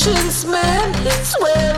[0.00, 0.94] patience, man.
[1.24, 1.69] Swear